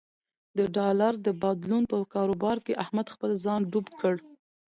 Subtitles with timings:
[0.57, 4.15] د ډالر د بدلون په کاروبار کې احمد خپل ځان ډوب یې کړ.